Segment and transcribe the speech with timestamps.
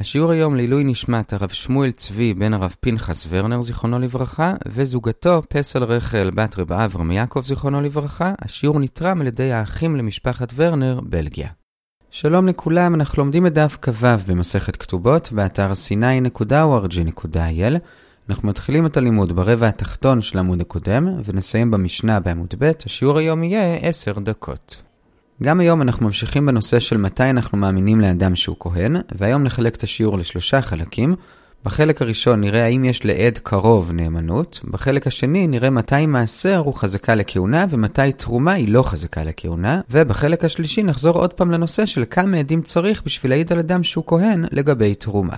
[0.00, 5.84] השיעור היום לעילוי נשמת הרב שמואל צבי בן הרב פנחס ורנר זיכרונו לברכה וזוגתו פסל
[5.84, 8.32] רחל בת רב אברהם יעקב זיכרונו לברכה.
[8.42, 11.48] השיעור נתרם על ידי האחים למשפחת ורנר, בלגיה.
[12.10, 17.78] שלום לכולם, אנחנו לומדים את דף כ"ו במסכת כתובות באתר sny.org.il
[18.28, 23.44] אנחנו מתחילים את הלימוד ברבע התחתון של העמוד הקודם ונסיים במשנה בעמוד ב', השיעור היום
[23.44, 24.87] יהיה 10 דקות.
[25.42, 29.82] גם היום אנחנו ממשיכים בנושא של מתי אנחנו מאמינים לאדם שהוא כהן, והיום נחלק את
[29.82, 31.16] השיעור לשלושה חלקים.
[31.64, 37.14] בחלק הראשון נראה האם יש לעד קרוב נאמנות, בחלק השני נראה מתי מעשר הוא חזקה
[37.14, 42.36] לכהונה ומתי תרומה היא לא חזקה לכהונה, ובחלק השלישי נחזור עוד פעם לנושא של כמה
[42.36, 45.36] עדים צריך בשביל להעיד על אדם שהוא כהן לגבי תרומה.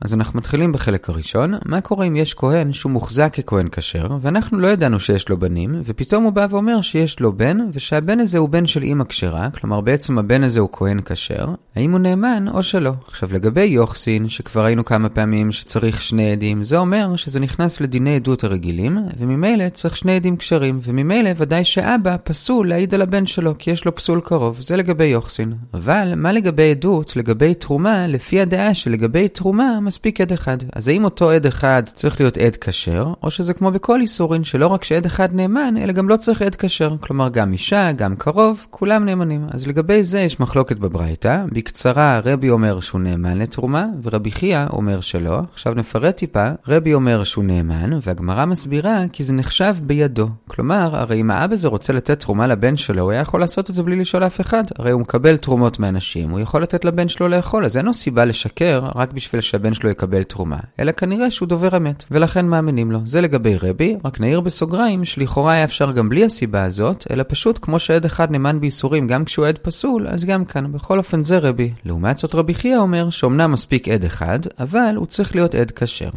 [0.00, 4.58] אז אנחנו מתחילים בחלק הראשון, מה קורה אם יש כהן שהוא מוחזק ככהן כשר, ואנחנו
[4.58, 8.48] לא ידענו שיש לו בנים, ופתאום הוא בא ואומר שיש לו בן, ושהבן הזה הוא
[8.48, 11.46] בן של אימא כשרה, כלומר בעצם הבן הזה הוא כהן כשר,
[11.76, 12.92] האם הוא נאמן או שלא.
[13.08, 18.16] עכשיו לגבי יוחסין, שכבר ראינו כמה פעמים שצריך שני עדים, זה אומר שזה נכנס לדיני
[18.16, 23.54] עדות הרגילים, וממילא צריך שני עדים כשרים, וממילא ודאי שאבא פסול להעיד על הבן שלו,
[23.58, 25.52] כי יש לו פסול קרוב, זה לגבי יוחסין.
[25.74, 30.56] אבל מה לגבי עדות, לגבי תרומה, לפי הדעה שלגבי תרומה, מספיק עד אחד.
[30.72, 34.66] אז האם אותו עד אחד צריך להיות עד כשר, או שזה כמו בכל איסורין, שלא
[34.66, 36.96] רק שעד אחד נאמן, אלא גם לא צריך עד כשר.
[37.00, 39.46] כלומר, גם אישה, גם קרוב, כולם נאמנים.
[39.50, 41.44] אז לגבי זה יש מחלוקת בברייתא.
[41.52, 45.40] בקצרה, רבי אומר שהוא נאמן לתרומה, ורבי חייא אומר שלא.
[45.52, 50.28] עכשיו נפרט טיפה, רבי אומר שהוא נאמן, והגמרא מסבירה כי זה נחשב בידו.
[50.48, 53.74] כלומר, הרי אם האבא הזה רוצה לתת תרומה לבן שלו, הוא היה יכול לעשות את
[53.74, 54.64] זה בלי לשאול אף אחד.
[54.78, 58.24] הרי הוא מקבל תרומות מאנשים, הוא יכול לתת לבן שלו לאכול, אז אין לו סיבה
[58.24, 62.98] לשקר רק בשביל שהבן שלו יקבל תרומה, אלא כנראה שהוא דובר אמת, ולכן מאמינים לו.
[63.04, 67.58] זה לגבי רבי, רק נעיר בסוגריים שלכאורה היה אפשר גם בלי הסיבה הזאת, אלא פשוט
[67.62, 70.72] כמו שעד אחד נאמן בייסורים גם כשהוא עד פסול, אז גם כאן.
[70.72, 71.72] בכל אופן זה רבי.
[71.84, 76.10] לעומת זאת רבי חייא אומר שאומנם מספיק עד אחד, אבל הוא צריך להיות עד כשר.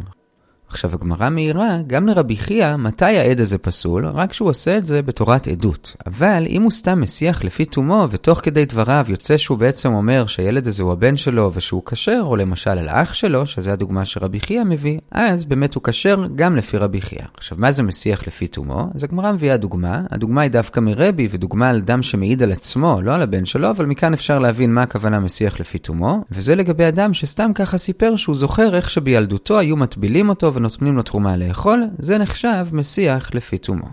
[0.70, 5.02] עכשיו הגמרא מעירה גם לרבי חייא מתי העד הזה פסול, רק שהוא עושה את זה
[5.02, 5.96] בתורת עדות.
[6.06, 10.66] אבל אם הוא סתם מסיח לפי תומו, ותוך כדי דבריו יוצא שהוא בעצם אומר שהילד
[10.66, 14.62] הזה הוא הבן שלו ושהוא כשר, או למשל על אח שלו, שזה הדוגמה שרבי חייא
[14.62, 17.22] מביא, אז באמת הוא כשר גם לפי רבי חייא.
[17.36, 18.90] עכשיו מה זה מסיח לפי תומו?
[18.94, 23.14] אז הגמרא מביאה דוגמה, הדוגמה היא דווקא מרבי, ודוגמה על אדם שמעיד על עצמו, לא
[23.14, 27.14] על הבן שלו, אבל מכאן אפשר להבין מה הכוונה מסיח לפי תומו, וזה לגבי אדם
[27.14, 32.18] שסתם ככה סיפר שהוא זוכר איך שבילדותו היו מטבילים אותו ונותנים לו תרומה לאכול, זה
[32.18, 33.86] נחשב מסיח לפי תומו.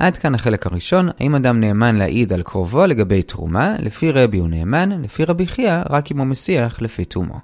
[0.00, 4.48] עד כאן החלק הראשון, האם אדם נאמן להעיד על קרובו לגבי תרומה, לפי רבי הוא
[4.48, 7.38] נאמן, לפי רבי חייא, רק אם הוא מסיח לפי תומו.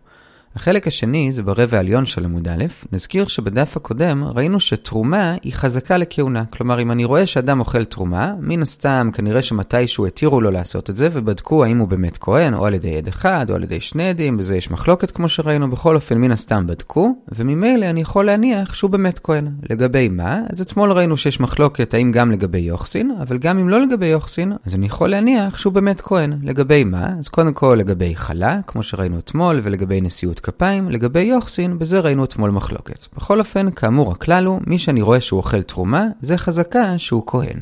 [0.56, 5.97] החלק השני זה ברבע העליון של עמוד א', נזכיר שבדף הקודם ראינו שתרומה היא חזקה
[5.97, 6.44] לכהונה.
[6.44, 10.97] כלומר, אם אני רואה שאדם אוכל תרומה, מן הסתם כנראה שמתישהו התירו לו לעשות את
[10.97, 14.09] זה, ובדקו האם הוא באמת כהן, או על ידי עד אחד, או על ידי שני
[14.09, 18.75] עדים, בזה יש מחלוקת כמו שראינו, בכל אופן מן הסתם בדקו, וממילא אני יכול להניח
[18.75, 19.48] שהוא באמת כהן.
[19.70, 20.41] לגבי מה?
[20.50, 24.53] אז אתמול ראינו שיש מחלוקת האם גם לגבי יוחסין, אבל גם אם לא לגבי יוחסין,
[24.66, 26.38] אז אני יכול להניח שהוא באמת כהן.
[26.42, 27.09] לגבי מה?
[27.19, 32.25] אז קודם כל לגבי חלה, כמו שראינו אתמול, ולגבי נשיאות כפיים, לגבי יוחסין, בזה ראינו
[32.25, 33.06] אתמול מחלוקת.
[33.16, 37.59] בכל אופן, כאמור הכלל הוא, מי שאני רואה שהוא אוכל תרומה, זה חזקה שהוא כהן.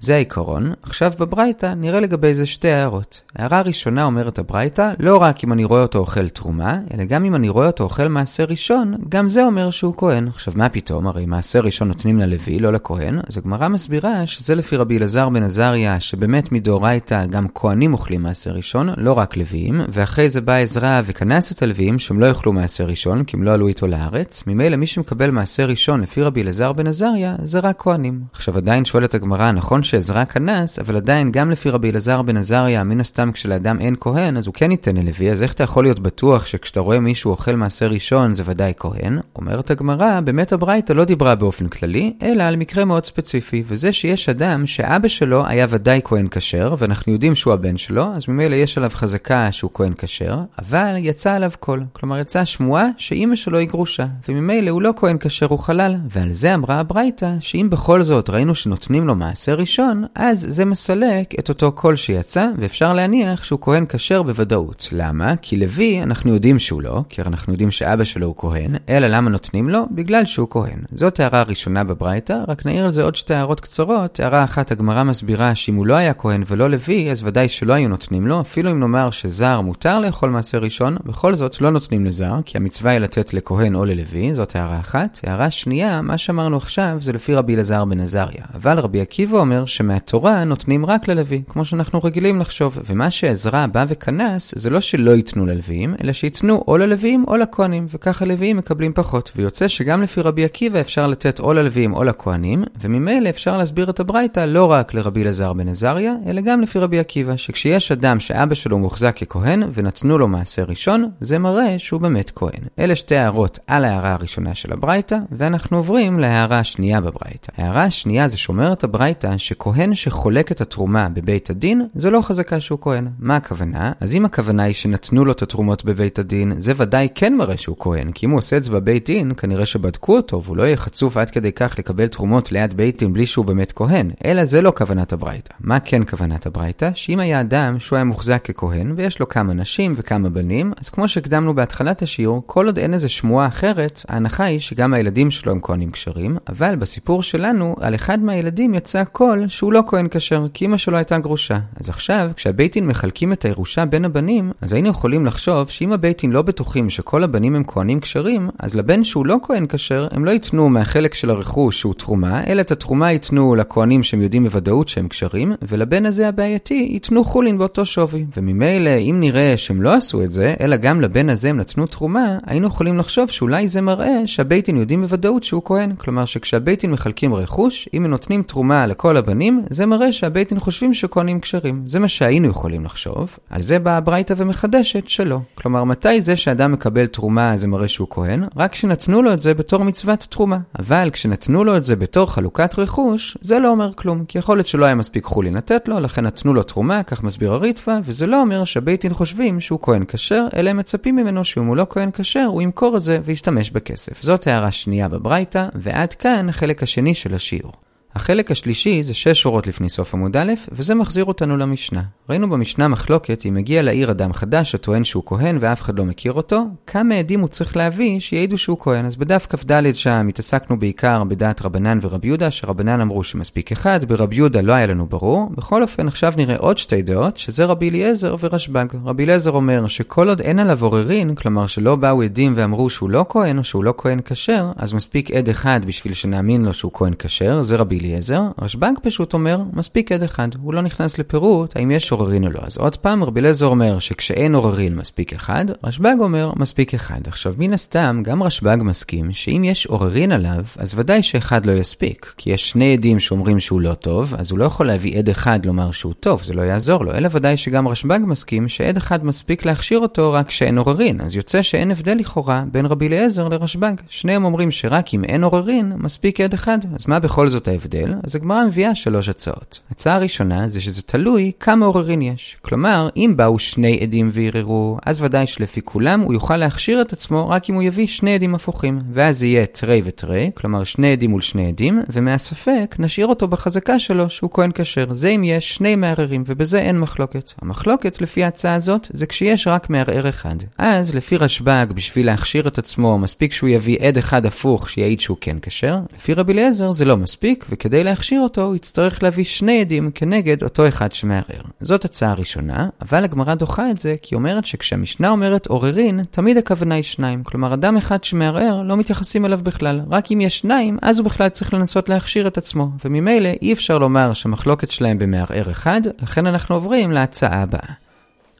[0.00, 0.72] זה העיקרון.
[0.82, 3.20] עכשיו בברייתא נראה לגבי זה שתי הערות.
[3.36, 7.34] הערה הראשונה אומרת הברייתא, לא רק אם אני רואה אותו אוכל תרומה, אלא גם אם
[7.34, 10.28] אני רואה אותו אוכל מעשר ראשון, גם זה אומר שהוא כהן.
[10.28, 14.76] עכשיו מה פתאום, הרי מעשר ראשון נותנים ללוי, לא לכהן, אז הגמרא מסבירה שזה לפי
[14.76, 20.28] רבי אלעזר בן עזריה, שבאמת מדאורייתא גם כהנים אוכלים מעשר ראשון, לא רק לוויים, ואחרי
[20.28, 23.68] זה בא עזרא וכנס את הלוויים שהם לא יאכלו מעשר ראשון, כי הם לא עלו
[23.68, 28.20] איתו לארץ, ממילא מי שמקבל מעשר ראשון לפי רבי אלעזר בן עזריה, זה רק כהנים.
[28.32, 32.84] עכשיו עדיין שואלת הגמרא, נכון שעזרא כנס, אבל עדיין גם לפי רבי אלעזר בן עזריה,
[32.84, 36.00] מן הסתם כשלאדם אין כהן, אז הוא כן ייתן ללוי, אז איך אתה יכול להיות
[36.00, 39.18] בטוח שכשאתה רואה מישהו אוכל מעשר ראשון זה ודאי כהן?
[39.36, 44.28] אומרת הגמרא, באמת הברייתא לא דיברה באופן כללי, אלא על מקרה מאוד ספציפי, וזה שיש
[44.28, 48.78] אדם שאבא שלו היה ודאי כהן כשר, ואנחנו יודעים שהוא הבן שלו, אז ממילא יש
[48.78, 51.84] עליו חזקה שהוא כהן כשר, אבל יצא עליו קול.
[51.92, 55.94] כלומר יצאה שמועה שאימא שלו היא גרושה, וממילא הוא לא כהן כשר, הוא חלל.
[56.10, 59.73] ועל זה אמרה הברייתא, שאם בכל זאת ראינו שנותנים לו מעשר ראשון,
[60.14, 64.88] אז זה מסלק את אותו קול שיצא, ואפשר להניח שהוא כהן כשר בוודאות.
[64.92, 65.36] למה?
[65.42, 69.30] כי לוי, אנחנו יודעים שהוא לא, כי אנחנו יודעים שאבא שלו הוא כהן, אלא למה
[69.30, 69.86] נותנים לו?
[69.90, 70.78] בגלל שהוא כהן.
[70.92, 74.20] זאת הערה ראשונה בברייתא, רק נעיר על זה עוד שתי הערות קצרות.
[74.20, 77.88] הערה אחת, הגמרא מסבירה שאם הוא לא היה כהן ולא לוי, אז ודאי שלא היו
[77.88, 82.34] נותנים לו, אפילו אם נאמר שזר מותר לאכול מעשר ראשון, בכל זאת לא נותנים לזר,
[82.44, 85.20] כי המצווה היא לתת לכהן או ללוי, זאת הערה אחת.
[85.26, 88.44] הערה שנייה, מה שאמרנו עכשיו זה לפי רבי אלעזר בן עזריה.
[88.54, 93.66] אבל רבי עקיבא אומר אומר שמהתורה נותנים רק ללוי, כמו שאנחנו רגילים לחשוב, ומה שעזרא
[93.66, 98.56] בא וכנס, זה לא שלא ייתנו ללוויים, אלא שייתנו או ללוויים או לכהנים, וככה לוויים
[98.56, 99.32] מקבלים פחות.
[99.36, 104.00] ויוצא שגם לפי רבי עקיבא אפשר לתת או ללוויים או לכהנים, וממילא אפשר להסביר את
[104.00, 108.54] הברייתא לא רק לרבי אלעזר בן עזריה, אלא גם לפי רבי עקיבא, שכשיש אדם שאבא
[108.54, 112.62] שלו מוחזק ככהן, ונתנו לו מעשר ראשון, זה מראה שהוא באמת כהן.
[112.78, 117.52] אלה שתי הערות על ההערה הראשונה של הברייתא, ואנחנו עוברים להערה השנייה בברייתא.
[117.58, 122.78] ההערה השנייה זה שאומרת הברייתא שכהן שחולק את התרומה בבית הדין, זה לא חזקה שהוא
[122.82, 123.08] כהן.
[123.18, 123.92] מה הכוונה?
[124.00, 127.76] אז אם הכוונה היא שנתנו לו את התרומות בבית הדין, זה ודאי כן מראה שהוא
[127.78, 130.76] כהן, כי אם הוא עושה את זה בבית דין, כנראה שבדקו אותו, והוא לא יהיה
[130.76, 134.10] חצוף עד כדי כך לקבל תרומות ליד בית דין בלי שהוא באמת כהן.
[134.24, 135.54] אלא זה לא כוונת הברייתא.
[135.60, 136.90] מה כן כוונת הברייתא?
[136.94, 141.08] שאם היה אדם שהוא היה מוחזק ככהן, ויש לו כמה נשים וכמה בנים, אז כמו
[141.08, 145.58] שהקדמנו בהתחלת השיעור, כל עוד אין איזה שמועה אחרת, ההנחה היא שגם הילדים שלו הם
[145.62, 150.64] כהנים כשרים, אבל בסיפור שלנו, על אחד מהילדים יצא קול שהוא לא כהן כשר, כי
[150.64, 151.56] אמא שלו הייתה גרושה.
[151.80, 156.20] אז עכשיו, כשהבית דין מחלקים את הירושה בין הבנים, אז היינו יכולים לחשוב שאם הבית
[156.20, 160.24] דין לא בטוחים שכל הבנים הם כהנים כשרים, אז לבן שהוא לא כהן כשר, הם
[160.24, 164.88] לא ייתנו מהחלק של הרכוש שהוא תרומה, אלא את התרומה ייתנו לכהנים שהם יודעים בוודאות
[164.88, 168.26] שהם כשרים, ולבן הזה הבעייתי ייתנו חולין באותו שווי.
[168.36, 172.38] וממילא, אם נראה שהם לא עשו את זה, אלא גם לבן הזה הם נתנו תרומה,
[172.46, 175.94] היינו יכולים לחשוב שאולי זה מראה שהבית דין יודעים בוודאות שהוא כהן.
[175.96, 179.33] כלומר שכשהבית דין מחלקים רכוש, אם הם נותנים תרומה לכל הבנים,
[179.70, 181.82] זה מראה שהבית דין חושבים שכהנים כשרים.
[181.86, 183.38] זה מה שהיינו יכולים לחשוב.
[183.50, 185.38] על זה באה הברייתא ומחדשת שלא.
[185.54, 188.44] כלומר, מתי זה שאדם מקבל תרומה זה מראה שהוא כהן?
[188.56, 190.58] רק כשנתנו לו את זה בתור מצוות תרומה.
[190.78, 194.24] אבל כשנתנו לו את זה בתור חלוקת רכוש, זה לא אומר כלום.
[194.24, 197.52] כי יכול להיות שלא היה מספיק חולין לתת לו, לכן נתנו לו תרומה, כך מסביר
[197.52, 201.66] הריטב"א, וזה לא אומר שהבית דין חושבים שהוא כהן כשר, אלא הם מצפים ממנו שאם
[201.66, 204.22] הוא לא כהן כשר, הוא ימכור את זה וישתמש בכסף.
[204.22, 207.72] זאת הערה שנייה בברייתא, ועד כאן החלק השני של השיעור.
[208.14, 212.02] החלק השלישי זה שש שורות לפני סוף עמוד א', וזה מחזיר אותנו למשנה.
[212.28, 216.32] ראינו במשנה מחלוקת אם מגיע לעיר אדם חדש הטוען שהוא כהן ואף אחד לא מכיר
[216.32, 219.06] אותו, כמה עדים הוא צריך להביא שיעידו שהוא כהן.
[219.06, 224.36] אז בדף כ"ד שם התעסקנו בעיקר בדעת רבנן ורבי יהודה, שרבנן אמרו שמספיק אחד, ברבי
[224.36, 225.50] יהודה לא היה לנו ברור.
[225.56, 228.86] בכל אופן, עכשיו נראה עוד שתי דעות, שזה רבי אליעזר ורשב"ג.
[229.04, 233.26] רבי אליעזר אומר שכל עוד אין עליו עוררין, כלומר שלא באו עדים ואמרו שהוא לא
[233.28, 237.12] כהן או שהוא לא כהן כשר, אז מספיק עד אחד בשביל שנאמין לו שהוא כהן
[237.18, 238.42] כשר, זה רבי אליעזר.
[238.58, 240.48] רשב"ג פשוט אומר, מספיק עד אחד.
[240.62, 242.60] הוא לא נכנס לפירוט האם יש עוררין או לא.
[242.62, 247.20] אז עוד פעם, רבי אליעזר אומר שכשאין עוררין מספיק אחד, רשב"ג אומר מספיק אחד.
[247.26, 252.34] עכשיו, מן הסתם, גם רשב"ג מסכים שאם יש עוררין עליו, אז ודאי שאחד לא יספיק.
[252.36, 255.66] כי יש שני עדים שאומרים שהוא לא טוב, אז הוא לא יכול להביא עד אחד
[255.66, 257.14] לומר שהוא טוב, זה לא יעזור לו.
[257.14, 261.20] אלא ודאי שגם רשב"ג מסכים שעד אחד מספיק להכשיר אותו רק כשאין עוררין.
[261.20, 263.94] אז יוצא שאין הבדל לכאורה בין רבי אליעזר לרשב"ג.
[264.08, 266.78] שניהם אומרים שרק אם אין עוררין, מספיק עד אחד.
[266.94, 267.93] אז מה בכל זאת ההבדל?
[268.22, 269.80] אז הגמרא מביאה שלוש הצעות.
[269.90, 272.56] הצעה הראשונה זה שזה תלוי כמה עוררין יש.
[272.62, 277.48] כלומר, אם באו שני עדים וערערו, אז ודאי שלפי כולם הוא יוכל להכשיר את עצמו
[277.48, 278.98] רק אם הוא יביא שני עדים הפוכים.
[279.12, 284.30] ואז יהיה תרי ותרי, כלומר שני עדים מול שני עדים, ומהספק נשאיר אותו בחזקה שלו
[284.30, 285.14] שהוא כהן כשר.
[285.14, 287.52] זה אם יש שני מערערים, ובזה אין מחלוקת.
[287.62, 290.56] המחלוקת לפי ההצעה הזאת זה כשיש רק מערער אחד.
[290.78, 295.36] אז לפי רשב"ג, בשביל להכשיר את עצמו, מספיק שהוא יביא עד אחד הפוך שיעיד שהוא
[295.40, 295.98] כן כשר.
[296.16, 300.62] לפי רבי אליעזר זה לא מספיק, וכדי להכשיר אותו הוא יצטרך להביא שני עדים כנגד
[300.62, 301.62] אותו אחד שמערער.
[301.80, 306.94] זאת הצעה ראשונה, אבל הגמרא דוחה את זה כי אומרת שכשהמשנה אומרת עוררין, תמיד הכוונה
[306.94, 307.44] היא שניים.
[307.44, 310.00] כלומר, אדם אחד שמערער, לא מתייחסים אליו בכלל.
[310.10, 312.88] רק אם יש שניים, אז הוא בכלל צריך לנסות להכשיר את עצמו.
[313.04, 318.03] וממילא אי אפשר לומר שהמחלוקת שלהם במערער אחד, לכן אנחנו עוברים להצעה הבאה.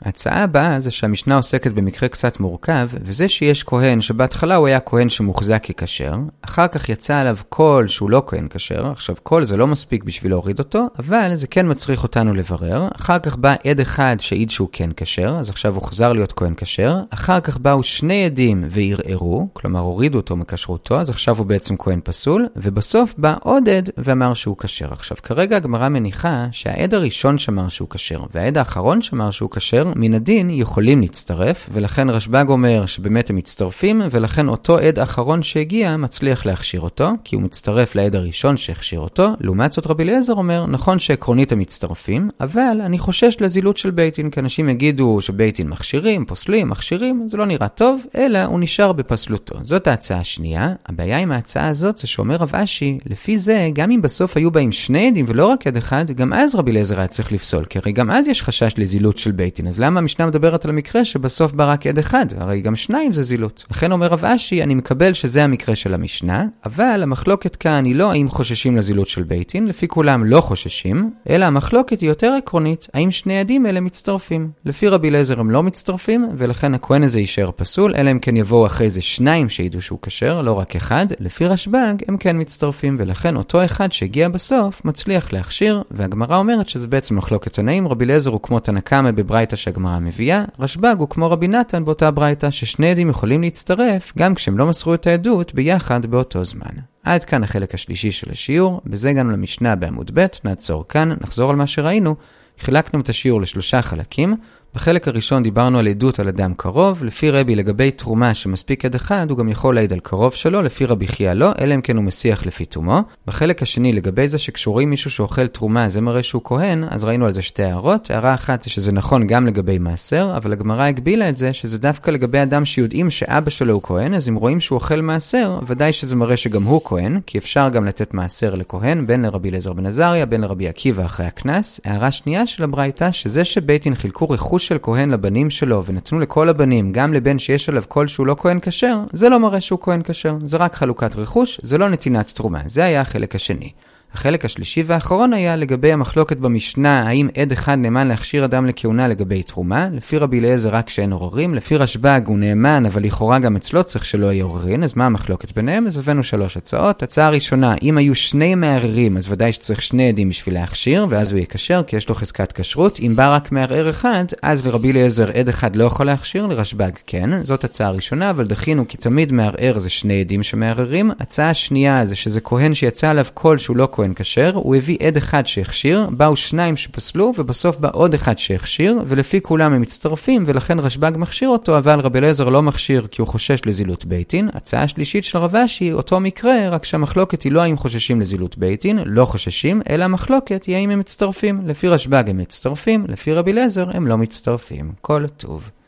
[0.03, 5.09] ההצעה הבאה זה שהמשנה עוסקת במקרה קצת מורכב, וזה שיש כהן שבהתחלה הוא היה כהן
[5.09, 9.67] שמוחזק ככשר, אחר כך יצא עליו קול שהוא לא כהן כשר, עכשיו קול זה לא
[9.67, 14.17] מספיק בשביל להוריד אותו, אבל זה כן מצריך אותנו לברר, אחר כך בא עד אחד
[14.21, 18.25] שהעיד שהוא כן כשר, אז עכשיו הוא חזר להיות כהן כשר, אחר כך באו שני
[18.25, 23.69] עדים וערערו, כלומר הורידו אותו מכשרותו, אז עכשיו הוא בעצם כהן פסול, ובסוף בא עוד
[23.69, 24.93] עד ואמר שהוא כשר.
[24.93, 30.15] עכשיו כרגע הגמרא מניחה שהעד הראשון שאמר שהוא כשר, והעד האחרון שאמר שהוא כשר, מן
[30.15, 36.47] הדין יכולים להצטרף, ולכן רשב"ג אומר שבאמת הם מצטרפים, ולכן אותו עד אחרון שהגיע מצליח
[36.47, 39.29] להכשיר אותו, כי הוא מצטרף לעד הראשון שהכשיר אותו.
[39.41, 44.17] לעומת זאת רבי אליעזר אומר, נכון שעקרונית הם מצטרפים, אבל אני חושש לזילות של בית
[44.17, 48.61] דין, כי אנשים יגידו שבית דין מכשירים, פוסלים, מכשירים, זה לא נראה טוב, אלא הוא
[48.61, 49.59] נשאר בפסלותו.
[49.63, 50.73] זאת ההצעה השנייה.
[50.87, 54.73] הבעיה עם ההצעה הזאת זה שאומר רב אשי, לפי זה, גם אם בסוף היו באים
[54.73, 57.93] שני עדים ולא רק עד אחד, גם אז רבי אליעזר היה צריך לפסול, כי הרי
[57.93, 59.67] גם אז יש חשש לזילות של בית דין.
[59.75, 62.27] אז למה המשנה מדברת על המקרה שבסוף בא רק עד אחד?
[62.37, 63.65] הרי גם שניים זה זילות.
[63.71, 68.11] לכן אומר רב אשי, אני מקבל שזה המקרה של המשנה, אבל המחלוקת כאן היא לא
[68.11, 73.11] האם חוששים לזילות של ביתין, לפי כולם לא חוששים, אלא המחלוקת היא יותר עקרונית, האם
[73.11, 74.51] שני עדים אלה מצטרפים.
[74.65, 78.67] לפי רבי אליעזר הם לא מצטרפים, ולכן הכהן הזה יישאר פסול, אלא אם כן יבואו
[78.67, 81.07] אחרי זה שניים שידעו שהוא כשר, לא רק אחד.
[81.21, 86.89] לפי רשב"ג הם כן מצטרפים, ולכן אותו אחד שהגיע בסוף מצליח להכשיר, והגמרא אומרת שזה
[86.89, 91.31] בעצם מחלוקת תנאים, רבי אליעזר הוא כמו תנא קמא בברייתא שהגמרא מביאה, רשב"ג הוא כמו
[91.31, 96.07] רבי נתן באותה ברייתא, ששני עדים יכולים להצטרף גם כשהם לא מסרו את העדות ביחד
[96.07, 96.75] באותו זמן.
[97.05, 101.57] עד כאן החלק השלישי של השיעור, בזה הגענו למשנה בעמוד ב', נעצור כאן, נחזור על
[101.57, 102.15] מה שראינו.
[102.59, 104.37] חילקנו את השיעור לשלושה חלקים.
[104.75, 109.27] בחלק הראשון דיברנו על עדות על אדם קרוב, לפי רבי לגבי תרומה שמספיק עד אחד,
[109.31, 112.05] הוא גם יכול להעיד על קרוב שלו, לפי רבי חייא לא, אלא אם כן הוא
[112.05, 113.01] מסיח לפי תומו.
[113.27, 117.33] בחלק השני, לגבי זה שכשרואים מישהו שאוכל תרומה, זה מראה שהוא כהן, אז ראינו על
[117.33, 118.11] זה שתי הערות.
[118.11, 122.11] הערה אחת זה שזה נכון גם לגבי מעשר, אבל הגמרא הגבילה את זה שזה דווקא
[122.11, 126.17] לגבי אדם שיודעים שאבא שלו הוא כהן, אז אם רואים שהוא אוכל מעשר, ודאי שזה
[126.17, 130.27] מראה שגם הוא כהן, כי אפשר גם לתת מעשר לכהן, בין לרבי אליעזר בן עזריה,
[130.27, 131.81] בין לרבי עקיבא אחרי הקנס.
[131.85, 136.49] הערה שנייה של הברייתא, שזה שבית דין חילקו רכוש של כהן לבנים שלו ונתנו לכל
[136.49, 140.01] הבנים, גם לבן שיש עליו קול שהוא לא כהן כשר, זה לא מראה שהוא כהן
[140.05, 140.37] כשר.
[140.45, 142.61] זה רק חלוקת רכוש, זה לא נתינת תרומה.
[142.67, 143.73] זה היה החלק השני.
[144.15, 149.43] החלק השלישי והאחרון היה לגבי המחלוקת במשנה, האם עד אחד נאמן להכשיר אדם לכהונה לגבי
[149.43, 149.89] תרומה.
[149.93, 154.05] לפי רבי אליעזר רק שאין עוררין, לפי רשב"ג הוא נאמן, אבל לכאורה גם אצלו צריך
[154.05, 155.87] שלא יהיה עוררין, אז מה המחלוקת ביניהם?
[155.87, 157.03] אז הבאנו שלוש הצעות.
[157.03, 161.41] הצעה ראשונה, אם היו שני מערערים, אז ודאי שצריך שני עדים בשביל להכשיר, ואז הוא
[161.41, 163.01] יוכשר, כי יש לו חזקת כשרות.
[163.01, 167.43] אם בא רק מערער אחד, אז לרבי אליעזר עד אחד לא יכול להכשיר, לרשב"ג כן.
[167.43, 171.11] זאת הצעה ראשונה, אבל דחינו כי תמיד מערער זה שני עדים שמערערים.
[171.21, 175.17] הצעה שנייה זה שזה כהן שיצא עליו קול שהוא לא כהן כשר, הוא הביא עד
[175.17, 180.79] אחד שהכשיר, באו שניים שפסלו, ובסוף בא עוד אחד שהכשיר, ולפי כולם הם מצטרפים, ולכן
[180.79, 184.49] רשב"ג מכשיר אותו, אבל רבי אליעזר לא מכשיר כי הוא חושש לזילות ביתין.
[184.55, 188.99] הצעה שלישית של רב אשי, אותו מקרה, רק שהמחלוקת היא לא האם חוששים לזילות ביתין,
[189.05, 191.61] לא חוששים, אלא המחלוקת היא האם הם מצטרפים.
[191.67, 194.93] לפי רשב"ג הם מצטרפים, לפי רבי אליעזר הם לא מצטרפים.
[195.01, 195.71] כל טוב.